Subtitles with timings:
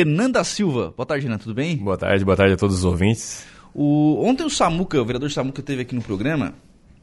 [0.00, 0.94] Renan da Silva.
[0.96, 1.76] Boa tarde, Renan, tudo bem?
[1.76, 3.44] Boa tarde, boa tarde a todos os ouvintes.
[3.74, 6.54] O, ontem o Samuca, o vereador Samuca, esteve aqui no programa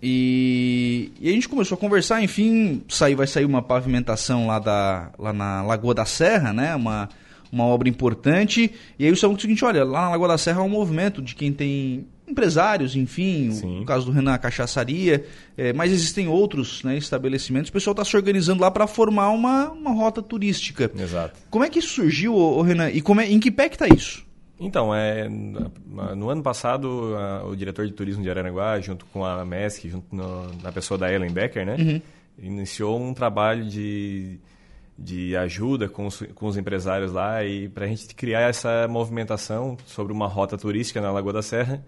[0.01, 5.11] e, e, a gente começou a conversar, enfim, sair, vai sair uma pavimentação lá, da,
[5.19, 6.73] lá na Lagoa da Serra, né?
[6.73, 7.09] Uma,
[7.51, 8.71] uma obra importante.
[8.97, 10.69] E aí o Samuca disse o seguinte, olha, lá na Lagoa da Serra há um
[10.69, 13.79] movimento de quem tem empresários, enfim, Sim.
[13.79, 15.25] no caso do Renan, cachaçaria,
[15.57, 17.69] é, mas existem outros né, estabelecimentos.
[17.69, 20.91] O pessoal está se organizando lá para formar uma, uma rota turística.
[20.97, 21.39] Exato.
[21.49, 22.89] Como é que isso surgiu, ô, ô Renan?
[22.89, 24.25] E como é, em que pé que está isso?
[24.59, 29.43] Então, é, no ano passado, a, o diretor de turismo de Araranguá, junto com a
[29.45, 32.01] MESC, junto no, na pessoa da Ellen Becker, né, uhum.
[32.39, 34.39] iniciou um trabalho de,
[34.97, 39.77] de ajuda com os, com os empresários lá e para a gente criar essa movimentação
[39.85, 41.83] sobre uma rota turística na Lagoa da Serra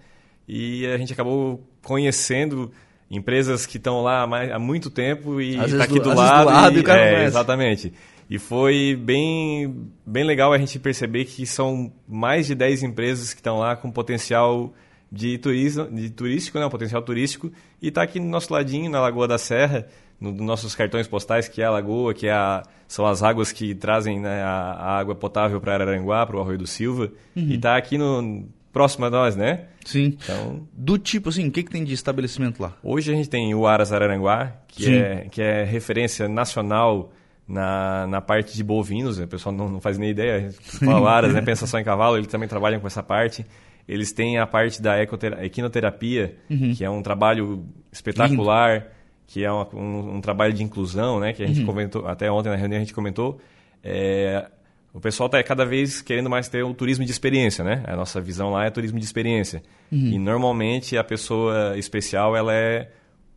[0.48, 2.72] e a gente acabou conhecendo
[3.10, 6.46] empresas que estão lá há, mais, há muito tempo e está aqui do, do lado.
[6.46, 7.94] Do lado e, e é, exatamente.
[8.30, 13.40] E foi bem, bem legal a gente perceber que são mais de 10 empresas que
[13.40, 14.74] estão lá com potencial
[15.10, 17.50] de turismo, de turístico, né, um potencial turístico,
[17.82, 19.88] e está aqui no nosso ladinho, na Lagoa da Serra,
[20.20, 23.54] nos no nossos cartões postais, que é a lagoa, que é a, são as águas
[23.54, 27.44] que trazem né, a, a, água potável para Araranguá, para o Arroio do Silva, uhum.
[27.44, 29.66] e está aqui no, próximo a nós, né?
[29.84, 30.16] Sim.
[30.24, 32.78] Então, do tipo assim, o que, que tem de estabelecimento lá?
[32.84, 37.12] Hoje a gente tem o Aras Araranguá, que, é, que é referência nacional
[37.48, 39.18] na, na parte de bovinos.
[39.18, 40.52] O pessoal não, não faz nem ideia.
[40.62, 41.42] Fala Aras, né?
[41.42, 43.44] pensa só em cavalo, eles também trabalham com essa parte.
[43.88, 46.76] Eles têm a parte da equinoterapia, uhum.
[46.76, 48.86] que é um trabalho espetacular, Lindo.
[49.26, 51.34] que é uma, um, um, trabalho de inclusão, né?
[51.34, 51.66] Que a gente uhum.
[51.66, 53.40] comentou, até ontem na reunião a gente comentou.
[53.84, 54.46] É,
[54.94, 57.84] o pessoal está cada vez querendo mais ter o turismo de experiência, né?
[57.86, 59.62] A nossa visão lá é turismo de experiência.
[59.92, 60.12] Uhum.
[60.14, 62.90] E normalmente a pessoa especial ela é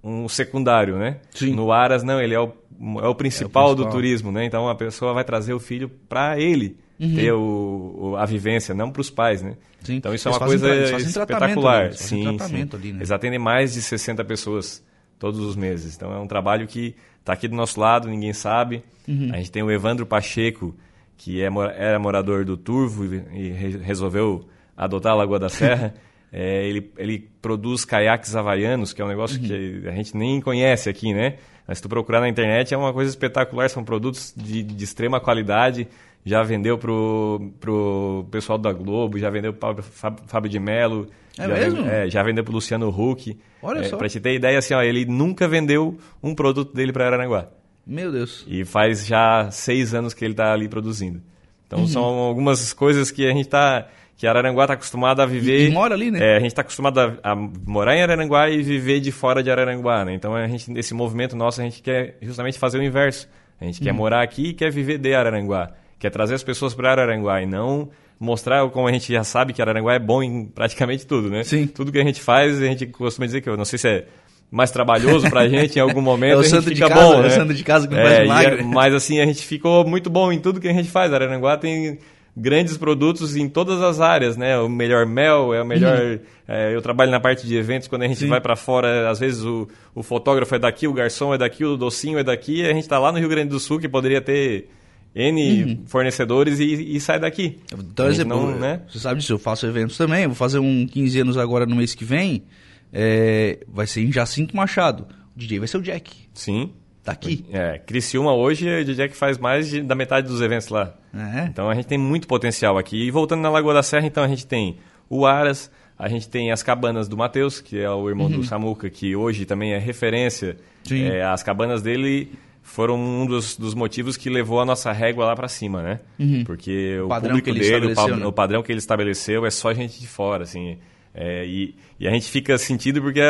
[0.03, 1.19] um secundário, né?
[1.33, 1.55] Sim.
[1.55, 4.45] No Aras não, ele é o, é o, principal, é o principal do turismo, né?
[4.45, 7.15] Então a pessoa vai trazer o filho para ele uhum.
[7.15, 9.57] ter o, a vivência, não para os pais, né?
[9.83, 9.97] Sim.
[9.97, 11.87] Então isso é uma coisa espetacular.
[11.87, 12.69] Ali, sim, sim.
[12.73, 12.99] Ali, né?
[12.99, 14.85] Eles atendem mais de 60 pessoas
[15.19, 15.97] todos os meses.
[15.97, 18.83] Então é um trabalho que está aqui do nosso lado, ninguém sabe.
[19.07, 19.31] Uhum.
[19.33, 20.75] A gente tem o Evandro Pacheco,
[21.21, 23.05] que é, era morador do Turvo
[23.35, 23.51] e
[23.83, 25.93] resolveu adotar a Lagoa da Serra.
[26.33, 29.47] é, ele, ele produz caiaques havaianos, que é um negócio uhum.
[29.47, 31.37] que a gente nem conhece aqui, né?
[31.69, 35.21] Mas se tu procurar na internet é uma coisa espetacular, são produtos de, de extrema
[35.21, 35.87] qualidade.
[36.25, 41.07] Já vendeu pro, pro pessoal da Globo, já vendeu para Fábio de Mello.
[41.39, 41.83] É já mesmo?
[41.83, 43.39] Vendeu, é, já vendeu pro Luciano Huck.
[43.63, 43.99] Olha é, só.
[43.99, 47.49] Pra te ter ideia, assim, ó, ele nunca vendeu um produto dele para Aranaguá.
[47.91, 48.45] Meu Deus.
[48.47, 51.21] E faz já seis anos que ele está ali produzindo.
[51.67, 51.87] Então uhum.
[51.89, 55.67] são algumas coisas que a gente está que Araranguá está acostumado a viver.
[55.67, 56.19] E, e mora ali, né?
[56.23, 59.51] É, a gente está acostumado a, a, morar em Araranguá e viver de fora de
[59.51, 60.15] Araranguá, né?
[60.15, 63.29] Então a gente nesse movimento nosso a gente quer justamente fazer o inverso.
[63.61, 63.85] A gente uhum.
[63.85, 67.47] quer morar aqui e quer viver de Araranguá, quer trazer as pessoas para Araranguá e
[67.47, 67.91] não
[68.21, 71.43] mostrar como a gente já sabe que Araranguá é bom em praticamente tudo, né?
[71.43, 71.67] Sim.
[71.67, 74.07] Tudo que a gente faz, a gente costuma dizer que eu não sei se é
[74.51, 77.23] mais trabalhoso pra gente em algum momento, é o a gente fica casa, bom, é
[77.23, 77.29] né?
[77.29, 78.61] o santo de casa que não é, faz milagre.
[78.61, 81.13] É, mas assim, a gente ficou muito bom em tudo que a gente faz.
[81.13, 81.99] Araranguá tem
[82.37, 84.59] grandes produtos em todas as áreas, né?
[84.59, 86.01] O melhor mel, é o melhor...
[86.01, 86.19] Uhum.
[86.49, 88.29] É, eu trabalho na parte de eventos, quando a gente Sim.
[88.29, 91.77] vai para fora, às vezes o, o fotógrafo é daqui, o garçom é daqui, o
[91.77, 94.21] docinho é daqui, e a gente está lá no Rio Grande do Sul, que poderia
[94.21, 94.69] ter...
[95.13, 95.83] N uhum.
[95.87, 97.59] fornecedores e, e, sai daqui.
[97.77, 98.83] Então, exemplo, não, né?
[98.89, 101.97] você sabe disso, eu faço eventos também, vou fazer um 15 anos agora no mês
[101.97, 102.45] que vem,
[102.93, 105.07] é, vai ser em Jacinto Machado.
[105.35, 106.29] O DJ vai ser o Jack.
[106.35, 106.73] Sim.
[107.03, 107.47] Tá aqui.
[107.51, 110.95] É, Criciúma hoje, o DJ que faz mais de, da metade dos eventos lá.
[111.15, 111.47] É.
[111.47, 113.07] Então a gente tem muito potencial aqui.
[113.07, 114.77] E voltando na Lagoa da Serra, então a gente tem
[115.09, 118.39] o Aras, a gente tem as cabanas do Matheus, que é o irmão uhum.
[118.39, 120.57] do Samuca, que hoje também é referência.
[120.85, 121.05] Sim.
[121.05, 125.35] É, as cabanas dele foram um dos, dos, motivos que levou a nossa régua lá
[125.35, 126.01] para cima, né?
[126.19, 126.45] Uhum.
[126.45, 128.27] Porque o, o público dele, o, né?
[128.27, 130.79] o padrão que ele estabeleceu é só gente de fora, assim.
[131.15, 133.21] É, e, e, a gente fica sentido porque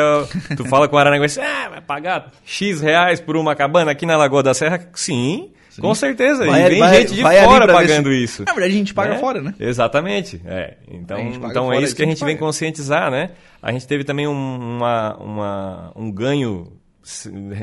[0.55, 4.15] tu fala com o Aranaguense, ah, vai pagar X reais por uma cabana aqui na
[4.15, 4.87] Lagoa da Serra?
[4.93, 5.81] Sim, Sim.
[5.81, 6.45] com certeza.
[6.45, 8.43] Vai, e vem vai, gente de fora pagando isso.
[8.45, 9.55] Na verdade, a gente paga é, fora, né?
[9.59, 10.39] Exatamente.
[10.45, 10.75] É.
[10.91, 13.31] Então, então é isso que a gente vem conscientizar, né?
[13.61, 16.71] A gente teve também um, uma, uma, um ganho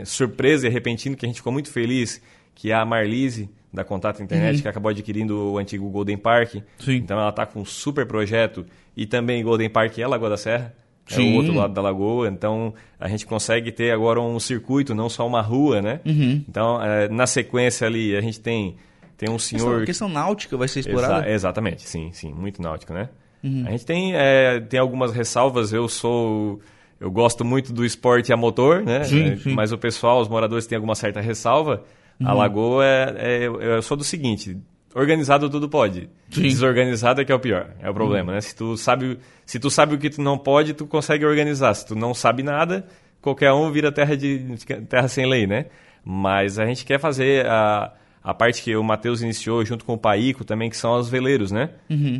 [0.05, 2.21] surpresa e repentino que a gente ficou muito feliz,
[2.55, 4.63] que é a Marlise, da Contato Internet, uhum.
[4.63, 6.57] que acabou adquirindo o antigo Golden Park.
[6.79, 6.97] Sim.
[6.97, 8.65] Então ela está com um super projeto.
[8.97, 10.75] E também Golden Park é Lagoa da Serra.
[11.07, 11.31] Sim.
[11.31, 12.29] É o outro lado da lagoa.
[12.29, 16.01] Então a gente consegue ter agora um circuito, não só uma rua, né?
[16.05, 16.45] Uhum.
[16.49, 18.77] Então, é, na sequência ali, a gente tem,
[19.17, 19.83] tem um senhor.
[19.83, 21.21] A questão, náutica vai ser explorada?
[21.21, 22.33] Exa exatamente, sim, sim.
[22.33, 23.09] Muito náutico, né?
[23.43, 23.65] Uhum.
[23.67, 25.73] A gente tem, é, tem algumas ressalvas.
[25.73, 26.61] Eu sou.
[27.01, 29.05] Eu gosto muito do esporte a motor, né?
[29.05, 29.55] Sim, sim.
[29.55, 31.85] Mas o pessoal, os moradores têm alguma certa ressalva.
[32.21, 32.29] Uhum.
[32.29, 34.57] A lagoa é, é, Eu sou do seguinte:
[34.95, 36.09] organizado tudo pode.
[36.31, 36.43] Sim.
[36.43, 38.41] Desorganizado é que é o pior, é o problema, né?
[38.41, 41.75] Se tu sabe, se tu sabe o que tu não pode, tu consegue organizar.
[41.75, 42.87] Se tu não sabe nada,
[43.21, 44.45] qualquer um vira terra de
[44.89, 45.67] terra sem lei, né?
[46.05, 47.93] Mas a gente quer fazer a,
[48.23, 51.51] a parte que o Matheus iniciou junto com o Paico também, que são os veleiros,
[51.51, 51.71] né?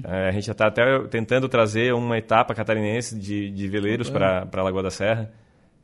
[0.05, 4.47] É, a gente já está até tentando trazer uma etapa catarinense de, de veleiros para
[4.53, 5.31] a Lagoa da Serra,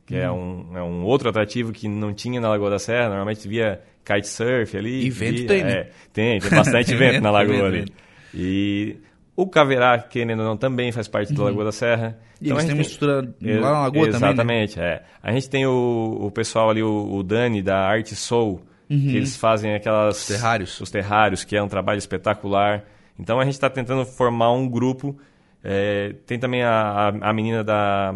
[0.05, 3.07] que é, um, é um outro atrativo que não tinha na Lagoa da Serra.
[3.09, 5.05] Normalmente via kitesurf ali.
[5.05, 5.71] E vento via- tem, né?
[5.71, 7.77] é, tem, tem bastante Tem vento vento, na Lagoa vento, ali.
[7.79, 7.93] vento.
[8.33, 8.97] E
[9.35, 12.17] o Caverá, querendo ou não, também faz parte da Lagoa da Serra.
[12.41, 14.27] E eles a têm uma estrutura tem- lá na Lagoa também, né?
[14.27, 15.03] Exatamente, é.
[15.23, 19.35] A gente tem o, o pessoal ali, o, o Dani, da Arte Soul, que eles
[19.35, 20.17] fazem aquelas...
[20.21, 20.79] Os terrários.
[20.81, 22.83] Os terrários, que é um trabalho espetacular.
[23.17, 25.17] Então a gente está tentando formar um grupo.
[25.67, 28.13] É, tem também a, a, menina da,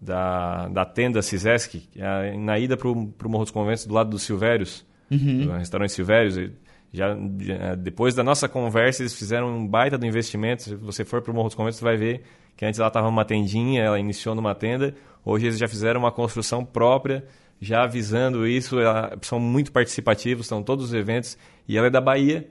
[0.00, 2.94] da, da tenda Cisesc, é na ida para o
[3.26, 4.84] Morro dos Conventos, do lado do Silvérios,
[5.46, 6.34] do restaurante Silvérios.
[6.92, 10.62] Já, já- depois da nossa conversa, eles fizeram um baita do investimento.
[10.64, 12.22] Se você for para o Morro dos Conventos, você vai ver
[12.56, 14.94] que antes ela estava numa tendinha, ela iniciou numa tenda.
[15.24, 17.24] Hoje eles já fizeram uma construção própria,
[17.60, 18.80] já avisando isso.
[18.80, 21.38] ela- são muito participativos, estão todos os eventos.
[21.68, 22.48] E ela é da Bahia.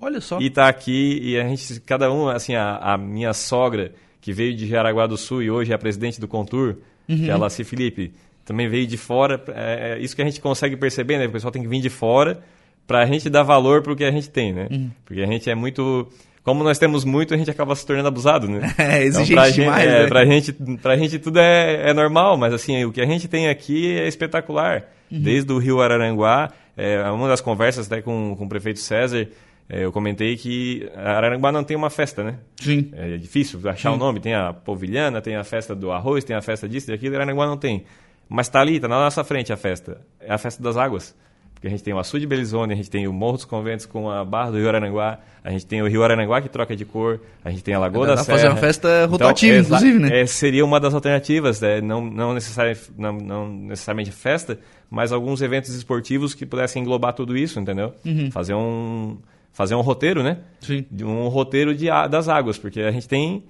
[0.00, 0.40] Olha só.
[0.40, 4.54] E tá aqui, e a gente, cada um, assim, a, a minha sogra, que veio
[4.54, 6.76] de Jaraguá do Sul e hoje é a presidente do Contur,
[7.06, 8.12] que é a Laci Felipe,
[8.44, 9.42] também veio de fora.
[9.48, 11.26] É, é isso que a gente consegue perceber, né?
[11.26, 12.40] O pessoal tem que vir de fora
[12.86, 14.68] pra gente dar valor pro que a gente tem, né?
[15.04, 16.08] Porque a gente é muito.
[16.42, 18.74] Como nós temos muito, a gente acaba se tornando abusado, né?
[18.78, 20.08] É, exigente pra gente, demais, é, né?
[20.08, 20.52] pra gente,
[20.82, 24.08] pra gente tudo é, é normal, mas assim, o que a gente tem aqui é
[24.08, 24.84] espetacular.
[25.10, 25.20] Uhum.
[25.20, 29.28] Desde o Rio Araranguá, é, uma das conversas até com, com o prefeito César,
[29.70, 32.36] eu comentei que Araranguá não tem uma festa, né?
[32.60, 32.90] Sim.
[32.92, 34.18] É difícil achar o nome.
[34.20, 37.14] Tem a polvilhana, tem a festa do arroz, tem a festa disso e daquilo.
[37.16, 37.84] Araranguá não tem.
[38.28, 40.00] Mas tá ali, tá na nossa frente a festa.
[40.20, 41.14] É a festa das águas.
[41.54, 43.84] Porque a gente tem o Açude de Belizone, a gente tem o Morro dos Conventos
[43.84, 46.86] com a Barra do Rio Araranguá, a gente tem o Rio Araranguá que troca de
[46.86, 48.38] cor, a gente tem a Lagoa Dá da Serra.
[48.38, 50.20] fazer uma festa rotativa, exa- inclusive, né?
[50.22, 51.82] é, seria uma das alternativas, né?
[51.82, 54.58] não, não, necessari- não, não necessariamente festa,
[54.88, 57.92] mas alguns eventos esportivos que pudessem englobar tudo isso, entendeu?
[58.06, 58.30] Uhum.
[58.30, 59.18] Fazer um
[59.52, 60.38] fazer um roteiro, né?
[60.60, 60.84] Sim.
[60.90, 63.42] de um roteiro de, a- das águas, porque a gente tem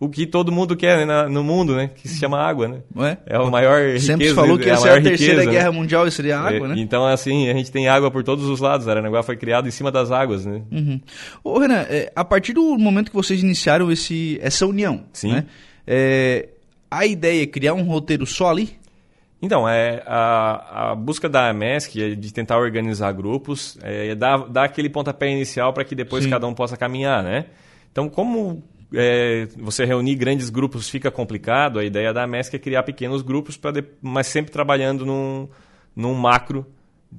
[0.00, 1.90] o que todo mundo quer né, no mundo, né?
[1.92, 2.78] Que se chama água, né?
[2.94, 3.18] Não é?
[3.26, 4.06] É o maior riqueza.
[4.06, 5.76] Sempre se falou que é ia ser a terceira riqueza, guerra né?
[5.76, 6.74] mundial e seria a água, É, né?
[6.78, 8.86] Então, assim, a gente tem água por todos os lados.
[8.86, 10.62] Aranaguá foi criado em cima das águas, né?
[10.70, 11.00] Uhum.
[11.42, 15.32] Ô, Renan, é, a partir do momento que vocês iniciaram esse, essa união, Sim.
[15.32, 15.46] né?
[15.84, 16.48] É,
[16.90, 18.77] a ideia é criar um roteiro só ali?
[19.40, 24.64] Então, é, a, a busca da AMESC é de tentar organizar grupos, é, dar, dar
[24.64, 26.30] aquele pontapé inicial para que depois Sim.
[26.30, 27.46] cada um possa caminhar, né?
[27.92, 28.62] Então, como
[28.92, 33.56] é, você reunir grandes grupos fica complicado, a ideia da AMESC é criar pequenos grupos,
[33.56, 35.48] pra de- mas sempre trabalhando num,
[35.94, 36.66] num macro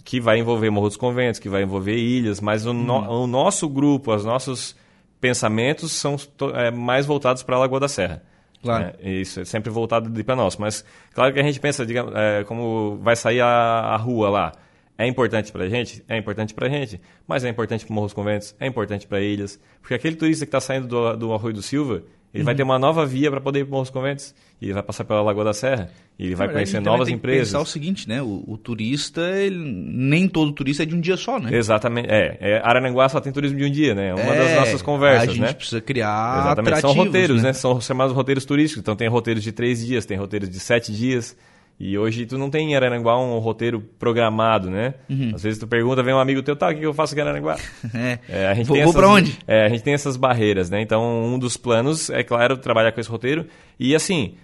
[0.03, 3.67] que vai envolver Morro dos Conventos, que vai envolver ilhas, mas o, no- o nosso
[3.69, 4.75] grupo, os nossos
[5.21, 8.23] pensamentos são to- é, mais voltados para a Lagoa da Serra.
[8.61, 8.85] Claro.
[8.85, 8.93] né?
[9.01, 10.57] Isso, é sempre voltado para nós.
[10.57, 10.83] Mas,
[11.13, 14.51] claro que a gente pensa, digamos, é, como vai sair a, a rua lá.
[14.97, 16.03] É importante para a gente?
[16.09, 16.99] É importante para a gente.
[17.25, 19.57] Mas é importante para Morro dos Conventos, é importante para ilhas.
[19.81, 22.03] Porque aquele turista que está saindo do, do Arroio do Silva,
[22.33, 22.45] ele Uhum.
[22.45, 24.35] vai ter uma nova via para poder ir para Morro dos Conventos.
[24.61, 25.89] E ele vai passar pela Lagoa da Serra.
[26.17, 27.47] E ele vai verdade, conhecer novas tem que empresas.
[27.47, 28.21] pensar o seguinte, né?
[28.21, 31.55] O, o turista, ele- nem todo turista é de um dia só, né?
[31.55, 32.09] Exatamente.
[32.09, 34.09] É, é, só tem turismo de um dia, né?
[34.09, 35.53] É uma das É, nossas conversas, A gente né?
[35.53, 37.53] precisa criar Exatamente, são roteiros, né?
[37.53, 38.81] São chamados roteiros turísticos.
[38.81, 41.37] Então tem roteiros de três dias, tem roteiros de sete dias.
[41.79, 44.95] E hoje tu não tem em Araranguá um roteiro programado, né?
[45.09, 45.31] Uhum.
[45.33, 47.23] Às vezes tu pergunta, vem um amigo teu, tá, o que eu faço aqui em
[47.23, 47.55] Araranguá?
[47.95, 48.19] É.
[48.27, 49.39] É, a gente Vou- tem vou essas, pra onde?
[49.47, 50.81] É, a gente tem essas barreiras, né?
[50.81, 53.45] Então um dos planos é, claro, trabalhar com esse roteiro.
[53.79, 54.35] E assim,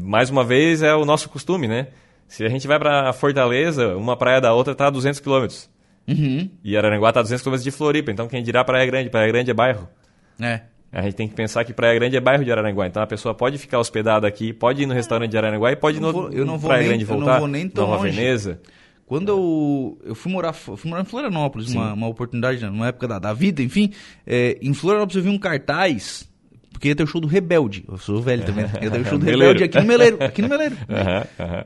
[0.00, 1.88] mais uma vez é o nosso costume, né?
[2.28, 5.68] Se a gente vai pra Fortaleza, uma praia da outra tá a 200 quilômetros.
[6.06, 6.48] Uhum.
[6.62, 8.12] E Araranguá tá a 200 quilômetros de Floripa.
[8.12, 9.10] Então quem dirá Praia Grande?
[9.10, 9.88] Praia Grande é bairro.
[10.40, 10.60] É.
[10.92, 12.86] A gente tem que pensar que Praia Grande é bairro de Araranguá.
[12.86, 15.98] Então a pessoa pode ficar hospedada aqui, pode ir no restaurante de Araranguá e pode
[15.98, 17.38] ir no vou- eu não vou Praia nem- Grande eu não voltar.
[17.38, 18.16] vou nem tão Nova longe.
[18.16, 18.60] Veneza.
[19.06, 23.06] Quando eu, eu fui morar fui morar em Florianópolis, uma, uma oportunidade, né, numa época
[23.08, 23.92] da, da vida, enfim,
[24.26, 26.28] é, em Florianópolis eu vi um cartaz,
[26.72, 27.84] porque ia ter o show do Rebelde.
[27.88, 28.72] Eu sou velho também, né?
[28.82, 29.24] ia ter o show do.
[29.26, 30.22] Rebelde aqui no Meleiro.
[30.24, 30.76] Aqui no Meleiro.
[30.88, 31.64] Aham, aham.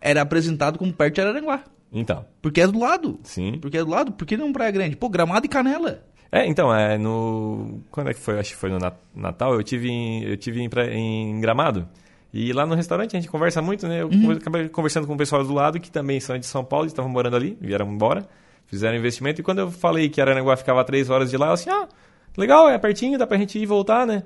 [0.00, 1.62] Era apresentado como perto de Araranguá.
[1.94, 3.20] Então, Porque é do lado.
[3.22, 3.58] sim.
[3.60, 4.96] Porque é do lado, por que não Praia Grande?
[4.96, 6.02] Pô, Gramado e Canela.
[6.34, 7.82] É, então, é no.
[7.90, 8.38] Quando é que foi?
[8.38, 9.52] Acho que foi no Nat- Natal.
[9.54, 11.86] Eu tive em, eu tive em, em Gramado.
[12.32, 14.00] E lá no restaurante a gente conversa muito, né?
[14.00, 14.30] Eu Uhum.
[14.32, 17.36] acabei conversando com o pessoal do lado, que também são de São Paulo, estavam morando
[17.36, 18.26] ali, vieram embora,
[18.66, 19.42] fizeram investimento.
[19.42, 21.86] E quando eu falei que Aranaguá ficava três horas de lá, eu assim, ah,
[22.34, 24.22] legal, é pertinho, dá pra gente ir e voltar, né?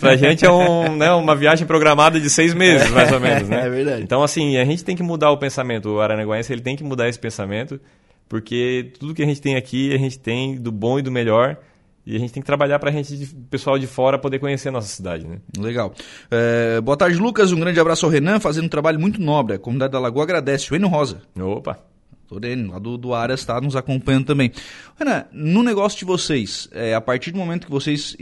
[0.00, 3.60] Pra gente é um, né, uma viagem programada de seis meses, mais ou menos, né?
[3.66, 4.02] É verdade.
[4.02, 5.90] Então, assim, a gente tem que mudar o pensamento.
[5.90, 7.78] O aranaguaense ele tem que mudar esse pensamento
[8.32, 11.58] porque tudo que a gente tem aqui, a gente tem do bom e do melhor.
[12.06, 14.72] E a gente tem que trabalhar para a gente, pessoal de fora, poder conhecer a
[14.72, 15.36] nossa cidade, né?
[15.58, 15.92] Legal.
[16.30, 17.52] É, boa tarde, Lucas.
[17.52, 19.56] Um grande abraço ao Renan, fazendo um trabalho muito nobre.
[19.56, 20.72] A comunidade da Lagoa agradece.
[20.72, 21.20] O Eno Rosa.
[21.38, 21.78] Opa!
[22.26, 24.50] Toreno, lá do, do Aras, está nos acompanhando também.
[24.98, 28.16] Renan, no negócio de vocês, é, a partir do momento que vocês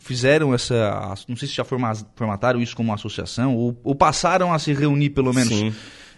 [0.00, 1.14] fizeram essa.
[1.28, 5.32] Não sei se já formataram isso como associação, ou, ou passaram a se reunir pelo
[5.32, 5.56] menos.
[5.56, 5.72] Sim.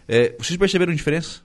[0.08, 1.43] É, vocês perceberam diferença?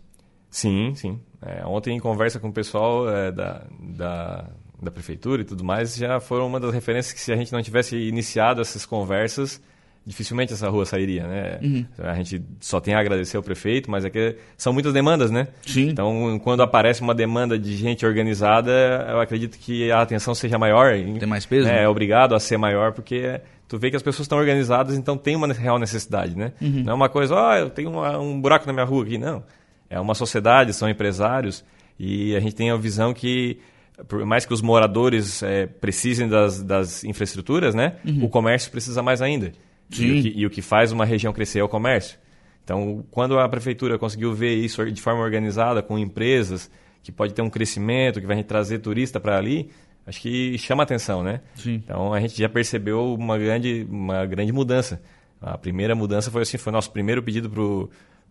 [0.50, 1.20] Sim, sim.
[1.42, 4.46] É, ontem, em conversa com o pessoal é, da, da
[4.82, 7.62] da prefeitura e tudo mais, já foram uma das referências que se a gente não
[7.62, 9.62] tivesse iniciado essas conversas,
[10.06, 11.60] dificilmente essa rua sairia, né?
[11.62, 11.86] Uhum.
[12.00, 15.48] A gente só tem a agradecer ao prefeito, mas é que são muitas demandas, né?
[15.66, 15.90] Sim.
[15.90, 18.72] Então, quando aparece uma demanda de gente organizada,
[19.10, 20.94] eu acredito que a atenção seja maior.
[20.94, 21.68] Tem mais peso?
[21.68, 21.84] É, né?
[21.84, 25.36] é obrigado a ser maior, porque tu vê que as pessoas estão organizadas, então tem
[25.36, 26.54] uma real necessidade, né?
[26.62, 26.84] Uhum.
[26.84, 29.18] Não é uma coisa, ó, oh, eu tenho uma, um buraco na minha rua aqui,
[29.18, 29.44] não.
[29.90, 31.64] É uma sociedade, são empresários,
[31.98, 33.60] e a gente tem a visão que
[34.08, 37.98] por mais que os moradores é, precisem das, das infraestruturas, né?
[38.06, 38.26] Uhum.
[38.26, 39.52] O comércio precisa mais ainda.
[39.90, 40.06] Sim.
[40.06, 42.18] E o, que, e o que faz uma região crescer é o comércio.
[42.64, 46.70] Então, quando a prefeitura conseguiu ver isso de forma organizada, com empresas,
[47.02, 49.70] que pode ter um crescimento, que vai trazer turista para ali,
[50.06, 51.42] acho que chama atenção, né?
[51.56, 51.82] Sim.
[51.84, 55.02] Então, a gente já percebeu uma grande, uma grande mudança.
[55.42, 57.64] A primeira mudança foi assim, foi nosso primeiro pedido para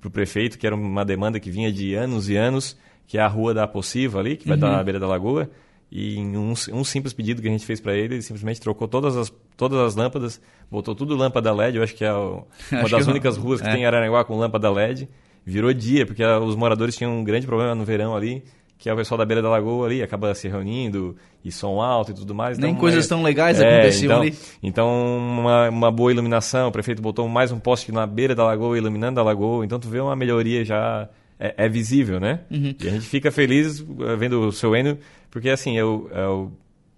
[0.05, 2.77] o prefeito, que era uma demanda que vinha de anos e anos,
[3.07, 4.61] que é a rua da Possível ali, que vai uhum.
[4.61, 5.51] dar na beira da lagoa.
[5.91, 8.87] E em um, um, simples pedido que a gente fez para ele, ele simplesmente trocou
[8.87, 10.41] todas as, todas as lâmpadas,
[10.71, 11.79] botou tudo lâmpada LED.
[11.79, 13.73] Eu acho que é o, uma das únicas ruas que é.
[13.73, 15.09] tem em Araranguá com lâmpada LED.
[15.45, 18.45] Virou dia, porque os moradores tinham um grande problema no verão ali,
[18.79, 22.13] que é o pessoal da beira da lagoa ali, acaba se reunindo, e som alto
[22.13, 22.57] e tudo mais.
[22.59, 24.35] Nem então, coisas é, tão legais é, aconteciam então, ali.
[24.63, 28.79] Então, uma, uma boa iluminação, o prefeito botou mais um poste na beira da lagoa,
[28.79, 31.09] iluminando a lagoa, então tu vê uma melhoria já
[31.39, 32.41] é, é visível, né?
[32.51, 32.75] Uhum.
[32.81, 34.99] E a gente fica feliz eh, vendo o seu Enio,
[35.31, 36.53] porque assim, eu, eu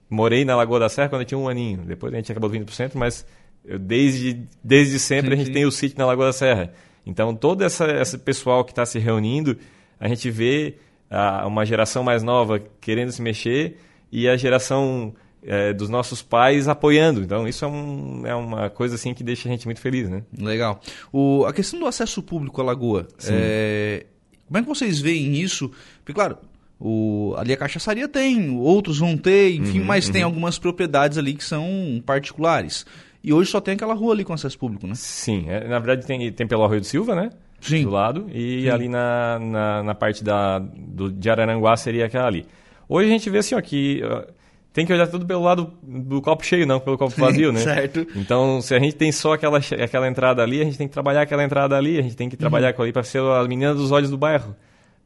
[0.09, 1.83] morei na Lagoa da Serra quando eu tinha um aninho.
[1.87, 3.27] Depois a gente acabou vindo para o centro, mas
[3.65, 6.73] eu, desde, desde sempre sim, a gente tem o sítio na Lagoa da Serra.
[7.05, 9.57] Então, todo essa, esse pessoal que está se reunindo,
[9.99, 10.77] a gente vê
[11.11, 13.79] a, uma geração mais nova querendo se mexer
[14.13, 17.23] e a geração é, dos nossos pais apoiando.
[17.23, 20.23] Então, isso é, um, é uma coisa assim que deixa a gente muito feliz, né?
[20.39, 20.81] Legal.
[21.13, 24.07] O, a questão do acesso público à Lagoa, é,
[24.47, 25.71] como é que vocês veem isso?
[25.99, 26.39] Porque, claro,
[26.79, 30.13] o, ali a cachaçaria tem, outros vão ter, enfim, uhum, mas uhum.
[30.13, 32.87] tem algumas propriedades ali que são particulares.
[33.23, 34.95] E hoje só tem aquela rua ali com acesso público, né?
[34.95, 37.31] Sim, é, na verdade tem, tem pelo Arroio do Silva, né?
[37.61, 37.85] Sim.
[37.85, 38.71] Do lado, e Sim.
[38.71, 42.47] ali na, na, na, parte da, do, de Araranguá seria aquela ali.
[42.89, 44.03] Hoje a gente vê assim, ó, que
[44.73, 47.61] tem que olhar tudo pelo lado do copo cheio, não pelo copo vazio, né?
[47.61, 48.07] certo.
[48.15, 51.23] Então, se a gente tem só aquela, aquela entrada ali, a gente tem que trabalhar
[51.23, 52.83] aquela entrada ali, a gente tem que trabalhar uhum.
[52.83, 54.55] ali para ser a menina dos olhos do bairro.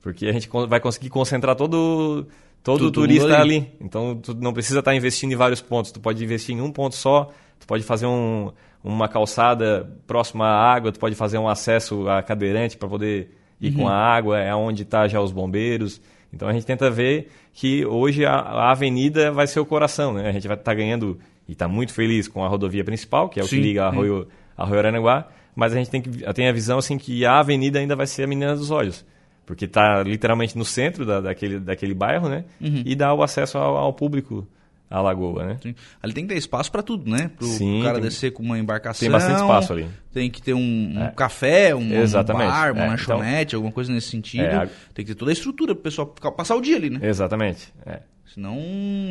[0.03, 2.27] Porque a gente vai conseguir concentrar todo,
[2.63, 3.57] todo o turista ali.
[3.57, 3.73] ali.
[3.81, 5.91] Então, tu não precisa estar investindo em vários pontos.
[5.91, 8.53] Tu pode investir em um ponto só, tu pode fazer um,
[8.85, 13.71] uma calçada próxima à água, tu pode fazer um acesso a cadeirante para poder ir
[13.71, 13.79] uhum.
[13.79, 16.03] com a água, é onde está já os bombeiros.
[16.31, 20.29] Então a gente tenta ver que hoje a, a avenida vai ser o coração, né?
[20.29, 23.41] A gente vai estar tá ganhando e está muito feliz com a rodovia principal, que
[23.41, 26.53] é o Sim, que liga Arroio, Arroio Aranaguá, mas a gente tem, que, tem a
[26.53, 29.05] visão assim que a avenida ainda vai ser a menina dos olhos.
[29.47, 32.45] Porque está literalmente no centro da, daquele, daquele bairro, né?
[32.61, 32.83] Uhum.
[32.85, 34.47] E dá o acesso ao, ao público
[34.95, 35.57] a lagoa, né?
[35.61, 35.75] Sim.
[36.01, 37.29] Ali tem que ter espaço para tudo, né?
[37.37, 39.01] Para o cara descer com uma embarcação.
[39.01, 39.89] Tem bastante espaço ali.
[40.13, 41.09] Tem que ter um, é.
[41.09, 42.47] um café, um, Exatamente.
[42.47, 42.89] um bar, uma é.
[42.91, 44.45] lanchonete, então, alguma coisa nesse sentido.
[44.45, 44.69] É.
[44.95, 47.01] Tem que ter toda a estrutura para o pessoal ficar, passar o dia ali, né?
[47.03, 47.75] Exatamente.
[47.85, 48.01] É.
[48.33, 48.57] Senão,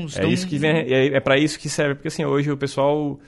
[0.08, 0.30] senão...
[0.30, 3.20] É isso que vem, é, é para isso que serve, porque assim, hoje o pessoal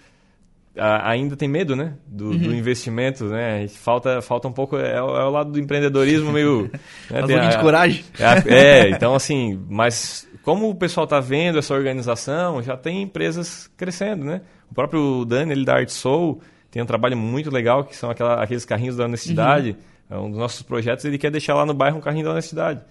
[0.78, 1.94] ainda tem medo, né?
[2.06, 2.38] Do, uhum.
[2.38, 3.66] do, investimento, né?
[3.68, 6.70] Falta, falta um pouco, é, é o lado do empreendedorismo meio...
[7.12, 7.24] né?
[7.24, 8.04] um pouquinho de coragem.
[8.46, 14.24] É, então assim, mas como o pessoal está vendo essa organização, já tem empresas crescendo,
[14.24, 14.42] né?
[14.70, 18.44] O próprio Dani, ele da Art Soul, tem um trabalho muito legal, que são aquela,
[18.44, 19.76] aqueles carrinhos da honestidade.
[20.10, 20.18] Uhum.
[20.18, 22.82] É um dos nossos projetos, ele quer deixar lá no bairro um carrinho da honestidade.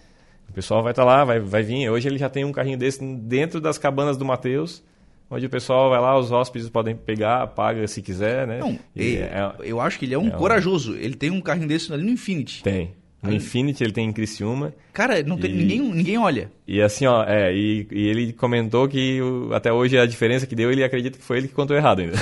[0.49, 1.88] O pessoal vai estar tá lá, vai, vai vir.
[1.88, 4.82] Hoje ele já tem um carrinho desse dentro das cabanas do Matheus,
[5.30, 8.58] onde o pessoal vai lá, os hóspedes podem pegar, paga se quiser, né?
[8.58, 10.92] Não, é, eu acho que ele é um é corajoso.
[10.92, 10.96] Um...
[10.96, 12.64] Ele tem um carrinho desse ali no Infinity.
[12.64, 12.92] Tem.
[13.25, 14.75] No Infinity ele tem em Criciúma.
[14.93, 16.50] Cara, não tem, e, ninguém, ninguém olha.
[16.69, 20.54] E assim, ó, é, e, e ele comentou que o, até hoje a diferença que
[20.54, 22.16] deu, ele acredita que foi ele que contou errado ainda.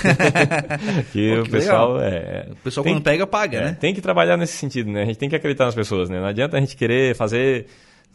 [1.12, 2.00] que, Pô, que o pessoal.
[2.00, 3.76] É, o pessoal tem, quando pega, paga, é, né?
[3.80, 5.02] Tem que trabalhar nesse sentido, né?
[5.02, 6.20] A gente tem que acreditar nas pessoas, né?
[6.20, 7.66] Não adianta a gente querer fazer.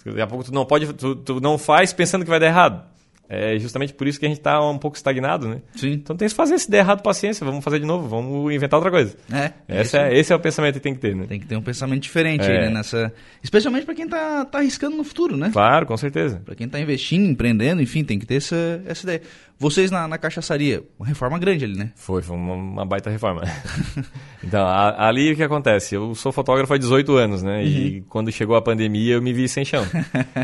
[0.06, 2.97] Daqui a pouco tu não pode, tu, tu não faz pensando que vai dar errado.
[3.30, 5.62] É justamente por isso que a gente está um pouco estagnado, né?
[5.76, 5.92] Sim.
[5.92, 8.90] Então tem que fazer, se der errado, paciência, vamos fazer de novo, vamos inventar outra
[8.92, 9.16] coisa.
[9.32, 9.52] É.
[9.82, 11.26] Esse é, esse é o pensamento que tem que ter, né?
[11.28, 12.52] Tem que ter um pensamento diferente É.
[12.52, 12.70] aí, né?
[12.70, 13.12] Nessa...
[13.44, 15.50] Especialmente para quem tá, tá arriscando no futuro, né?
[15.52, 16.42] Claro, com certeza.
[16.46, 19.22] Para quem tá investindo, empreendendo, enfim, tem que ter essa, essa ideia.
[19.60, 21.92] Vocês na, na cachaçaria, uma reforma grande ali, né?
[21.96, 23.42] Foi, foi uma, uma baita reforma.
[24.44, 25.96] então, a- ali o que acontece?
[25.96, 27.64] Eu sou fotógrafo há 18 anos, né?
[27.66, 29.84] E quando chegou a pandemia eu me vi sem chão.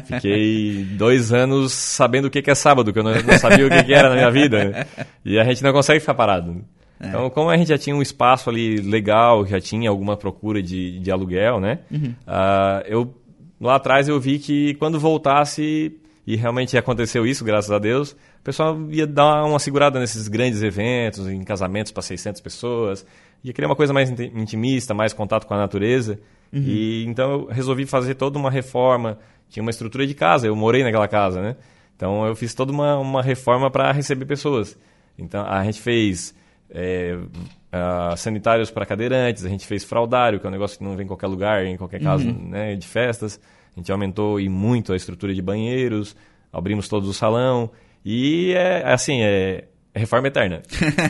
[0.06, 3.70] Fiquei dois anos sabendo o que que é sábado, que eu não, não sabia o
[3.70, 4.66] que, que era na minha vida.
[4.66, 4.86] né?
[5.24, 6.64] E a gente não consegue ficar parado.
[7.00, 11.00] Então, como a gente já tinha um espaço ali legal, já tinha alguma procura de,
[11.00, 11.80] de aluguel, né?
[12.26, 13.14] Ah, eu
[13.60, 18.46] lá atrás eu vi que quando voltasse e realmente aconteceu isso, graças a Deus, o
[18.46, 23.06] pessoal ia dar uma segurada nesses grandes eventos, em casamentos para 600 pessoas,
[23.42, 26.20] ia querer uma coisa mais inti- intimista, mais contato com a natureza.
[26.54, 29.18] E então eu resolvi fazer toda uma reforma,
[29.50, 31.56] tinha uma estrutura de casa, eu morei naquela casa, né?
[31.96, 34.78] Então eu fiz toda uma, uma reforma para receber pessoas.
[35.18, 36.36] Então a gente fez
[36.70, 37.18] é,
[37.72, 41.06] ah, sanitários para cadeirantes, a gente fez fraudário, que é um negócio que não vem
[41.06, 43.40] em qualquer lugar, em qualquer casa né, de festas.
[43.74, 46.14] A gente aumentou e muito a estrutura de banheiros,
[46.52, 47.72] abrimos todo o salão.
[48.06, 50.62] E é assim, é, é reforma eterna.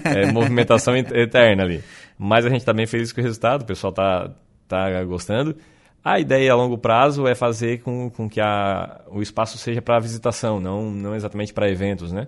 [0.06, 1.82] é movimentação et- eterna ali.
[2.18, 4.32] Mas a gente está bem feliz com o resultado, o pessoal está
[4.68, 5.56] tá gostando.
[6.06, 9.98] A ideia a longo prazo é fazer com, com que a, o espaço seja para
[10.00, 12.28] visitação, não, não exatamente para eventos, né?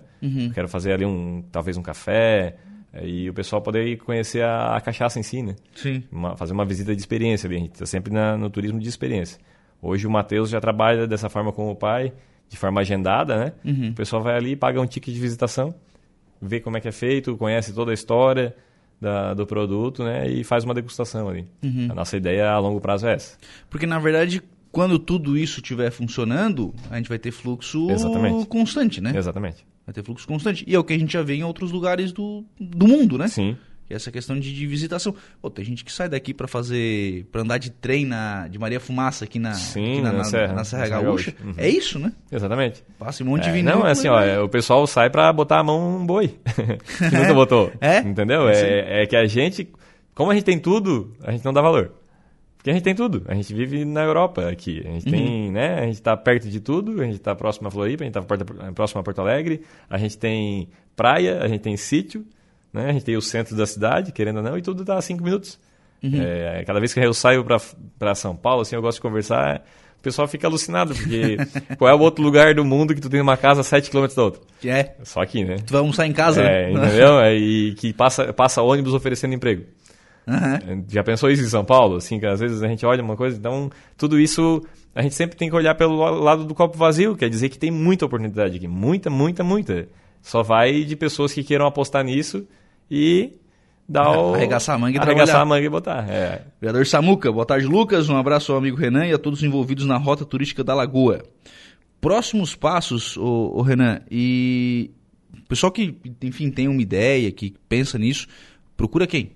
[0.54, 2.56] Quero fazer ali um, talvez um café
[2.94, 5.54] eh, e o pessoal poder ir conhecer a, a cachaça em si, né?
[5.74, 6.02] Sim.
[6.10, 7.56] Uma- fazer uma visita de experiência ali.
[7.56, 9.38] A gente está sempre na- no turismo de experiência.
[9.82, 12.14] Hoje o Matheus já trabalha dessa forma com o pai,
[12.48, 13.52] de forma agendada, né?
[13.90, 15.74] O pessoal vai ali, paga um ticket de visitação,
[16.40, 18.54] vê como é que é feito, conhece toda a história
[19.00, 20.28] da- do produto, né?
[20.28, 21.46] E faz uma degustação ali.
[21.90, 23.36] A nossa ideia a longo prazo é essa.
[23.68, 28.46] Porque, na verdade, quando tudo isso estiver funcionando, a gente vai ter fluxo Exatamente.
[28.46, 29.12] constante, né?
[29.16, 29.66] Exatamente.
[29.86, 30.64] Vai ter fluxo constante.
[30.66, 33.28] E é o que a gente já vê em outros lugares do, do mundo, né?
[33.28, 33.56] Sim.
[33.86, 35.14] Que é essa questão de, de visitação.
[35.40, 37.24] Pô, tem gente que sai daqui pra fazer.
[37.30, 40.52] pra andar de trem na, de Maria Fumaça aqui na, Sim, aqui na, na Serra,
[40.54, 41.32] na Serra Gaúcha.
[41.44, 41.54] Uhum.
[41.56, 42.12] É isso, né?
[42.32, 42.82] Exatamente.
[42.98, 43.76] Passa um monte de É, vinil.
[43.78, 46.28] não, é assim, ó, é, o pessoal sai pra botar a mão num boi.
[46.98, 47.70] que nunca botou.
[47.80, 47.98] É?
[48.00, 48.48] Entendeu?
[48.48, 49.68] É, é que a gente,
[50.14, 51.92] como a gente tem tudo, a gente não dá valor.
[52.56, 53.22] Porque a gente tem tudo.
[53.28, 54.82] A gente vive na Europa aqui.
[54.84, 55.78] A gente tem, né?
[55.78, 57.00] A gente tá perto de tudo.
[57.00, 59.62] A gente tá próximo a Floripa, a gente tá porta- próximo a Porto Alegre.
[59.88, 62.26] A gente tem praia, a gente tem sítio,
[62.76, 62.90] né?
[62.90, 65.58] A gente tem o centro da cidade, querendo ou não, e tudo dá cinco minutos.
[66.04, 67.56] É, cada vez que eu saio pra,
[67.98, 69.64] pra São Paulo, assim, eu gosto de conversar,
[69.98, 71.36] o pessoal fica alucinado, porque
[71.78, 74.06] qual é o outro lugar do mundo que tu tem uma casa a 7 km
[74.14, 74.40] da outra?
[74.64, 74.92] É.
[75.02, 75.56] Só aqui, né?
[75.66, 76.86] Tu vai almoçar em casa, É, né?
[76.86, 77.18] entendeu?
[77.20, 79.64] É, e que passa, passa ônibus oferecendo emprego.
[80.28, 80.84] Aham.
[80.88, 81.96] Já pensou isso em São Paulo?
[81.96, 84.62] Assim, que às vezes a gente olha uma coisa, então tudo isso
[84.94, 87.70] a gente sempre tem que olhar pelo lado do copo vazio, quer dizer que tem
[87.70, 89.88] muita oportunidade aqui, muita, muita, muita.
[90.22, 92.46] Só vai de pessoas que queiram apostar nisso
[92.90, 93.32] e
[93.88, 94.34] dar o...
[94.34, 95.42] Arregaçar a manga e arregaçar trabalhar.
[95.42, 96.10] a manga e botar.
[96.10, 96.42] É.
[96.60, 98.08] Vereador Samuca, boa tarde, Lucas.
[98.08, 101.22] Um abraço ao amigo Renan e a todos envolvidos na rota turística da Lagoa.
[102.00, 104.90] Próximos passos, ô, ô Renan, e
[105.32, 108.26] o pessoal que, enfim, tem uma ideia, que pensa nisso,
[108.76, 109.32] procura quem?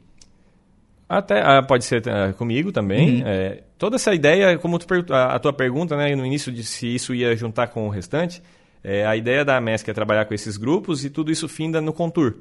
[1.09, 3.23] Até ah, pode ser ah, comigo também.
[3.27, 7.13] É, toda essa ideia, como tu a tua pergunta, né, no início de se isso
[7.13, 8.41] ia juntar com o restante,
[8.83, 11.93] é, a ideia da MESC é trabalhar com esses grupos e tudo isso finda no
[11.93, 12.37] Contur,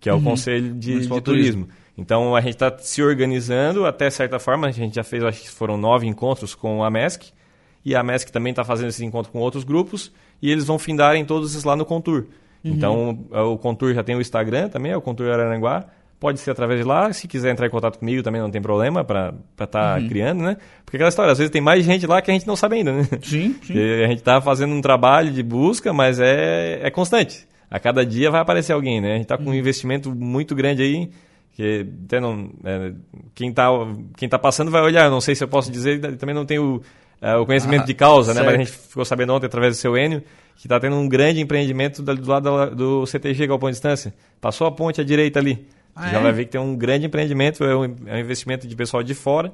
[0.00, 1.68] que é o Conselho de, de Turismo.
[1.96, 4.66] Então a gente está se organizando até certa forma.
[4.66, 7.32] A gente já fez, acho que foram nove encontros com a MESC
[7.84, 11.24] e a MESC também está fazendo esse encontro com outros grupos e eles vão findarem
[11.24, 12.26] todos esses lá no Contur.
[12.62, 15.86] Então é, o Contur já tem o Instagram também, é o Contur Araranguá.
[16.18, 17.12] Pode ser através de lá.
[17.12, 20.56] Se quiser entrar em contato comigo também não tem problema para estar tá criando, né?
[20.84, 22.92] Porque aquela história, às vezes tem mais gente lá que a gente não sabe ainda,
[22.92, 23.06] né?
[23.22, 23.58] Sim, sim.
[23.58, 27.46] Porque a gente está fazendo um trabalho de busca, mas é, é constante.
[27.70, 29.10] A cada dia vai aparecer alguém, né?
[29.10, 31.10] A gente está com um investimento muito grande aí,
[31.52, 32.92] que até não, é,
[33.34, 33.68] quem está
[34.16, 36.80] quem tá passando vai olhar, não sei se eu posso dizer, também não tenho
[37.20, 38.40] é, o conhecimento Ah, de causa, né?
[38.40, 38.66] Mas a certo.
[38.68, 40.22] gente ficou sabendo ontem através do seu Enio
[40.56, 44.14] que está tendo um grande empreendimento do do lado da- do CTG Galpão Distância.
[44.40, 45.66] Passou a ponte à direita ali.
[45.94, 46.22] Ah, já é?
[46.22, 49.14] vai ver que tem um grande empreendimento, é um, é um investimento de pessoal de
[49.14, 49.52] fora,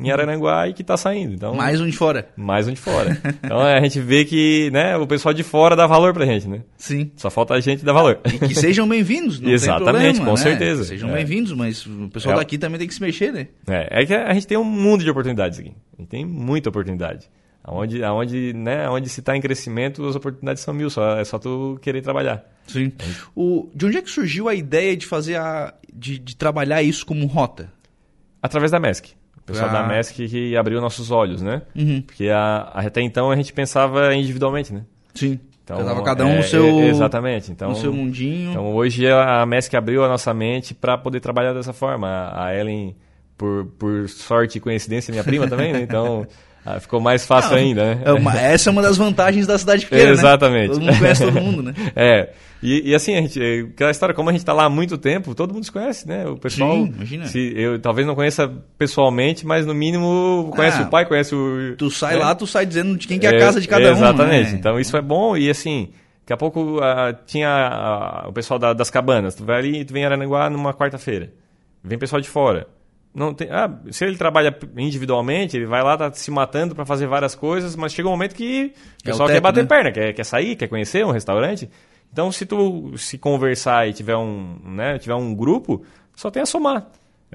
[0.00, 1.34] em Araranguá, e que está saindo.
[1.34, 2.28] Então, Mais um de fora.
[2.36, 3.16] mais um de fora.
[3.44, 6.62] então a gente vê que né, o pessoal de fora dá valor pra gente, né?
[6.76, 7.10] Sim.
[7.16, 8.18] Só falta a gente dar valor.
[8.24, 10.36] E que sejam bem-vindos, não Exatamente, tem problema, com né?
[10.42, 10.84] certeza.
[10.84, 11.14] Sejam É.
[11.14, 12.38] bem-vindos, mas o pessoal É.
[12.38, 13.48] daqui também tem que se mexer, né?
[13.68, 15.72] É, é que a gente tem um mundo de oportunidades aqui.
[15.98, 17.28] A gente tem muita oportunidade.
[17.64, 20.90] Aonde, aonde, né, aonde se está em crescimento, as oportunidades são mil.
[20.90, 22.42] Só, é só tu querer trabalhar.
[22.66, 22.90] Sim.
[23.36, 25.72] O, de onde é que surgiu a ideia de fazer a.
[25.94, 27.70] de, de trabalhar isso como rota?
[28.42, 29.10] Através da MESC.
[29.42, 29.72] O pessoal Ah.
[29.72, 31.62] da MESC que abriu nossos olhos, né?
[31.74, 32.02] Uhum.
[32.02, 34.82] Porque a- até então a gente pensava individualmente, né?
[35.14, 35.38] Sim.
[35.64, 37.50] Então, tava cada um no seu é, exatamente.
[37.52, 38.50] Então, no seu mundinho.
[38.50, 42.30] Então hoje a MESC abriu a nossa mente para poder trabalhar dessa forma.
[42.34, 42.96] A Ellen,
[43.38, 45.80] por, por sorte e coincidência, minha prima também, né?
[45.80, 46.26] Então
[46.64, 48.02] ah, ficou mais fácil Não, ainda, né?
[48.04, 50.10] É uma, essa é uma das vantagens da cidade pequena, né?
[50.12, 50.68] Exatamente.
[50.68, 50.74] Né?
[50.74, 51.74] Todo mundo conhece todo mundo, né?
[51.96, 52.32] é.
[52.62, 53.40] E, e, assim, a gente,
[53.74, 56.24] aquela história, como a gente está lá há muito tempo, todo mundo se conhece, né?
[56.28, 56.74] O pessoal.
[56.74, 57.26] Sim, imagina.
[57.26, 58.48] Se, eu talvez não conheça
[58.78, 61.74] pessoalmente, mas no mínimo conhece ah, o pai, conhece o.
[61.76, 62.20] Tu sai né?
[62.20, 64.04] lá, tu sai dizendo de quem que é a casa de cada exatamente.
[64.04, 64.14] um.
[64.14, 64.52] Exatamente.
[64.52, 64.58] Né?
[64.58, 65.88] Então isso é bom e assim.
[66.20, 69.34] Daqui a pouco uh, tinha uh, o pessoal da, das cabanas.
[69.34, 71.32] Tu vai ali, tu vem em Aranaguá numa quarta-feira.
[71.82, 72.68] Vem pessoal de fora.
[73.14, 77.06] Não tem, ah, se ele trabalha individualmente, ele vai lá, tá se matando para fazer
[77.06, 79.68] várias coisas, mas chega um momento que o pessoal é o quer bater né?
[79.68, 81.68] perna, quer, quer sair, quer conhecer um restaurante.
[82.10, 86.46] Então, se tu se conversar e tiver um, né, tiver um grupo, só tem a
[86.46, 86.86] somar.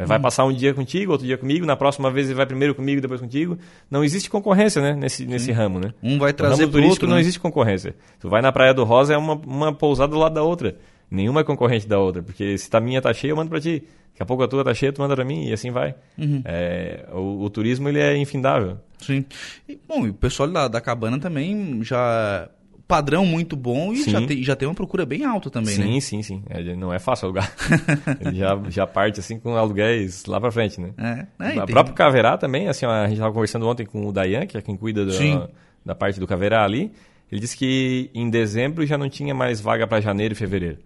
[0.05, 0.21] Vai hum.
[0.21, 3.19] passar um dia contigo, outro dia comigo, na próxima vez ele vai primeiro comigo, depois
[3.19, 3.57] contigo.
[3.89, 5.91] Não existe concorrência, né, nesse, nesse ramo, né?
[6.03, 7.21] Um vai trazer no ramo turístico outro, não né?
[7.21, 7.95] existe concorrência.
[8.19, 10.75] Tu vai na Praia do Rosa, é uma, uma pousada do lado da outra.
[11.09, 13.83] Nenhuma é concorrente da outra, porque se a minha tá cheia, eu mando para ti.
[14.11, 15.93] Daqui a pouco a tua tá cheia, tu manda para mim e assim vai.
[16.17, 16.41] Uhum.
[16.43, 18.79] É, o, o, turismo ele é infindável.
[18.97, 19.23] Sim.
[19.69, 22.49] E, bom, e o pessoal da, da cabana também já
[22.87, 25.87] padrão muito bom e já tem, já tem uma procura bem alta também, sim, né?
[25.87, 26.43] Sim, sim, sim.
[26.49, 27.53] É, não é fácil alugar.
[28.19, 30.93] Ele já, já parte assim com aluguéis lá para frente, né?
[30.97, 34.45] É, é, o próprio Caverá também, assim, a gente estava conversando ontem com o Dayan,
[34.45, 35.49] que é quem cuida da,
[35.85, 36.91] da parte do Caverá ali.
[37.29, 40.77] Ele disse que em dezembro já não tinha mais vaga para janeiro e fevereiro.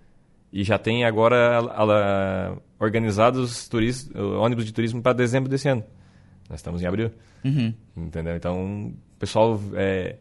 [0.51, 5.83] E já tem agora a, a, organizados turistas, ônibus de turismo para dezembro desse ano.
[6.49, 7.11] Nós estamos em abril.
[7.43, 7.73] Uhum.
[7.95, 8.35] Entendeu?
[8.35, 9.59] Então, o pessoal.
[9.75, 10.17] É,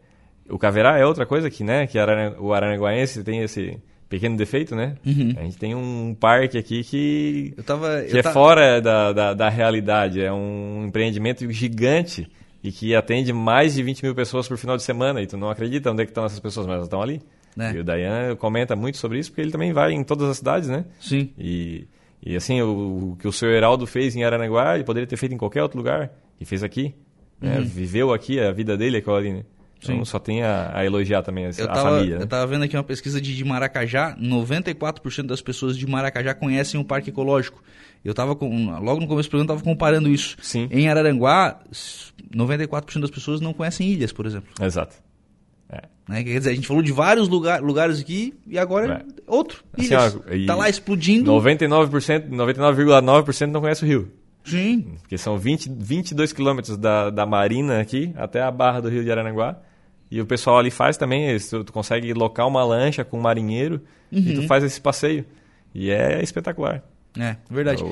[0.49, 1.87] o Caverá é outra coisa que, né?
[1.87, 1.97] Que
[2.39, 3.77] o Aranaguaense tem esse
[4.11, 4.95] pequeno defeito, né?
[5.05, 5.33] Uhum.
[5.37, 8.33] A gente tem um parque aqui que, tava, que é tava...
[8.33, 10.21] fora da, da, da, realidade.
[10.21, 12.29] É um empreendimento gigante
[12.61, 15.21] e que atende mais de 20 mil pessoas por final de semana.
[15.21, 17.21] E tu não acredita onde é que estão essas pessoas, mas elas estão ali.
[17.55, 17.73] Né?
[17.75, 20.69] E o Dayan comenta muito sobre isso, porque ele também vai em todas as cidades,
[20.69, 20.85] né?
[20.99, 21.31] Sim.
[21.37, 21.87] E,
[22.23, 25.33] e assim, o, o que o seu Heraldo fez em Aranaguá, ele poderia ter feito
[25.33, 26.11] em qualquer outro lugar.
[26.39, 26.95] E fez aqui.
[27.39, 27.57] Né?
[27.57, 27.65] Uhum.
[27.65, 29.43] Viveu aqui a vida dele, aquela ali, né?
[29.81, 30.05] Então Sim.
[30.05, 32.17] só tem a, a elogiar também a, eu tava, família.
[32.17, 32.23] Né?
[32.23, 36.79] Eu tava vendo aqui uma pesquisa de, de Maracajá, 94% das pessoas de Maracajá conhecem
[36.79, 37.63] o Parque Ecológico.
[38.05, 40.37] Eu tava com, logo no começo do programa, eu tava comparando isso.
[40.41, 40.67] Sim.
[40.71, 41.59] Em Araranguá,
[42.35, 44.49] 94% das pessoas não conhecem ilhas, por exemplo.
[44.63, 44.95] Exato.
[45.71, 45.81] É.
[46.07, 46.23] Né?
[46.23, 49.21] Quer dizer, a gente falou de vários lugar, lugares aqui e agora é.
[49.25, 49.63] outro.
[49.77, 49.93] Assim.
[49.95, 51.31] Assim, tá lá explodindo.
[51.31, 54.11] 99%, 99,9% não conhece o Rio.
[54.43, 54.97] Sim.
[55.01, 59.11] Porque são 20, 22 quilômetros da, da Marina aqui até a barra do Rio de
[59.11, 59.57] Aranaguá.
[60.09, 63.81] E o pessoal ali faz também, tu, tu consegue locar uma lancha com um marinheiro
[64.11, 64.19] uhum.
[64.19, 64.47] e tu uhum.
[64.47, 65.25] faz esse passeio.
[65.73, 66.83] E é espetacular.
[67.17, 67.83] É, verdade.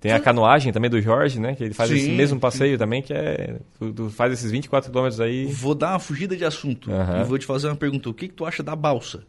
[0.00, 1.54] Tem a canoagem também do Jorge, né?
[1.54, 3.56] Que ele faz sim, esse mesmo passeio também, que é.
[3.78, 5.46] Tu, tu, faz esses 24 quilômetros aí.
[5.46, 7.20] Vou dar uma fugida de assunto uhum.
[7.20, 8.08] e vou te fazer uma pergunta.
[8.08, 9.24] O que, que tu acha da balsa?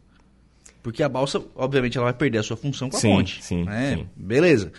[0.83, 3.43] Porque a balsa, obviamente, ela vai perder a sua função com a sim, ponte.
[3.43, 3.95] Sim, né?
[3.97, 4.07] sim.
[4.15, 4.71] Beleza.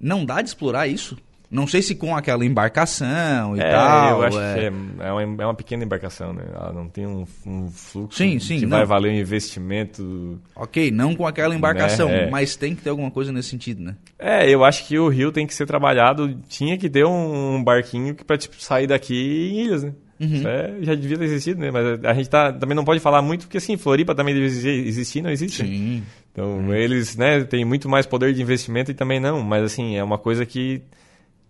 [0.00, 1.16] Não dá de explorar isso?
[1.50, 4.20] Não sei se com aquela embarcação e é, tal.
[4.20, 4.54] Eu acho é...
[4.54, 4.66] que é,
[5.06, 6.44] é, uma, é uma pequena embarcação, né?
[6.54, 8.76] Ela não tem um, um fluxo sim, sim, que não.
[8.76, 10.38] vai valer um investimento.
[10.54, 12.28] Ok, não com aquela embarcação, né?
[12.30, 13.96] mas tem que ter alguma coisa nesse sentido, né?
[14.18, 16.38] É, eu acho que o rio tem que ser trabalhado.
[16.48, 19.92] Tinha que ter um barquinho para tipo, sair daqui em ilhas, né?
[20.20, 20.42] Uhum.
[20.46, 21.70] É, já devia ter existido, né?
[21.70, 25.22] Mas a gente tá, também não pode falar muito, porque assim, Floripa também deve existir,
[25.22, 25.64] não existe.
[25.64, 26.02] Sim.
[26.32, 29.42] Então, eles, né, têm muito mais poder de investimento e também não.
[29.42, 30.82] Mas assim, é uma coisa que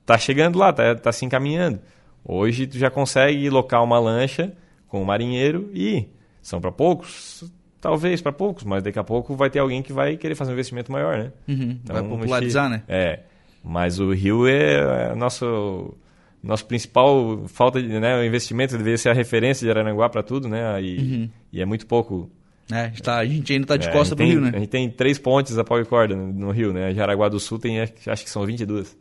[0.09, 1.81] tá chegando lá, tá, tá se encaminhando.
[2.25, 4.55] Hoje tu já consegue locar uma lancha
[4.89, 6.09] com um marinheiro e
[6.41, 7.45] são para poucos,
[7.79, 10.55] talvez para poucos, mas daqui a pouco vai ter alguém que vai querer fazer um
[10.55, 11.33] investimento maior, né?
[11.47, 12.83] Uhum, então, vai popularizar, né?
[12.89, 13.21] É,
[13.63, 15.95] mas o Rio é, é nosso
[16.43, 20.49] nosso principal falta de né, o investimento deveria ser a referência de Aranaguá para tudo,
[20.49, 20.83] né?
[20.83, 21.31] E, uhum.
[21.53, 22.31] e, é muito pouco.
[22.73, 24.53] É, tá, a gente ainda está de é, costa para o Rio, né?
[24.55, 26.95] A gente tem três pontes a pau e corda no, no Rio, né?
[26.95, 28.97] Jaraguá do Sul tem, acho que são 22.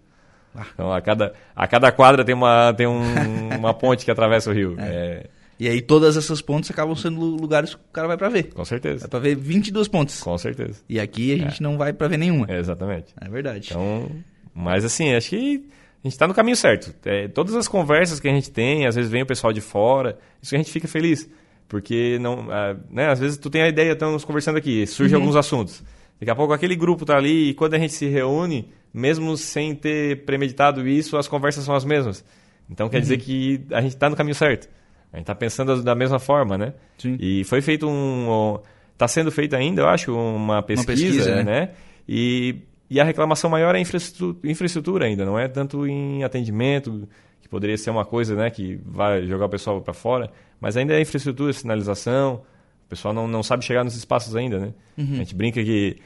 [0.73, 3.01] Então, a cada, a cada quadra tem, uma, tem um,
[3.57, 4.75] uma ponte que atravessa o rio.
[4.79, 4.83] É.
[4.83, 5.29] É...
[5.59, 8.53] E aí todas essas pontes acabam sendo lugares que o cara vai para ver.
[8.53, 8.99] Com certeza.
[8.99, 10.21] Vai para ver 22 pontes.
[10.21, 10.81] Com certeza.
[10.87, 11.63] E aqui a gente é.
[11.63, 12.45] não vai para ver nenhuma.
[12.47, 13.07] É, exatamente.
[13.19, 13.69] É verdade.
[13.71, 14.07] Então,
[14.53, 15.65] mas assim, acho que
[16.03, 16.93] a gente está no caminho certo.
[17.03, 20.19] É, todas as conversas que a gente tem, às vezes vem o pessoal de fora,
[20.39, 21.27] isso a gente fica feliz.
[21.67, 22.47] Porque não,
[22.89, 25.23] né, às vezes tu tem a ideia, estamos conversando aqui, surgem uhum.
[25.23, 25.83] alguns assuntos.
[26.19, 29.75] Daqui a pouco aquele grupo tá ali e quando a gente se reúne, mesmo sem
[29.75, 32.23] ter premeditado isso, as conversas são as mesmas.
[32.69, 33.01] Então quer uhum.
[33.01, 34.67] dizer que a gente está no caminho certo.
[35.11, 36.73] A gente está pensando da mesma forma, né?
[36.97, 37.17] Sim.
[37.19, 38.59] E foi feito um.
[38.93, 41.43] Está sendo feita ainda, eu acho, uma pesquisa, uma pesquisa né?
[41.43, 41.69] né?
[42.09, 42.55] E,
[42.89, 47.07] e a reclamação maior é infraestrutura, infraestrutura ainda, não é tanto em atendimento,
[47.39, 50.95] que poderia ser uma coisa né, que vai jogar o pessoal para fora, mas ainda
[50.95, 52.41] é infraestrutura, sinalização,
[52.87, 54.73] O pessoal não, não sabe chegar nos espaços ainda, né?
[54.97, 55.11] Uhum.
[55.11, 55.97] A gente brinca que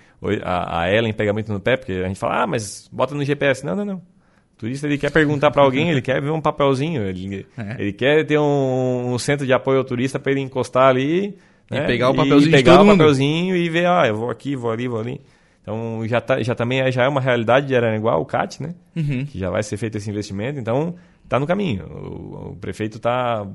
[0.44, 3.24] a, a, Ellen pega muito no pé, porque a gente fala, ah, mas bota no
[3.24, 3.64] GPS.
[3.64, 3.96] Não, não, não.
[3.98, 7.76] O turista ele quer perguntar para alguém, ele quer ver um papelzinho, ele, é.
[7.78, 11.38] ele quer ter um, um, centro de apoio ao turista para ele encostar ali.
[11.70, 11.86] E né?
[11.86, 14.88] pegar o papelzinho e pegar o papelzinho e ver, ah, eu vou aqui, vou ali,
[14.88, 15.22] vou ali.
[15.62, 18.74] Então já, tá, já também é, já é uma realidade de Araranguá, o CAT, né?
[18.96, 19.24] Uhum.
[19.26, 21.86] Que já vai ser feito esse investimento, então está no caminho.
[21.86, 23.48] O, o prefeito está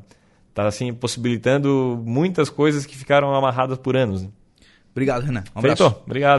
[0.56, 4.26] tá assim possibilitando muitas coisas que ficaram amarradas por anos.
[4.90, 5.44] Obrigado, Renan.
[5.54, 5.90] Um abraço.
[5.90, 6.02] Feito.
[6.06, 6.34] Obrigado.